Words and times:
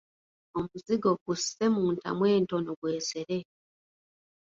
Omuzigo 0.57 1.11
gusse 1.25 1.63
mu 1.75 1.83
ntamu 1.95 2.23
entono 2.35 2.71
gwesere. 2.79 3.37